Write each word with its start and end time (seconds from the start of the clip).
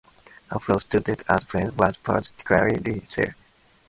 A 0.49 0.59
fellow 0.59 0.79
student 0.79 1.21
and 1.29 1.47
friend 1.47 1.77
was 1.77 1.95
poet 1.97 2.31
Clara 2.43 2.73
Leiser. 2.73 3.35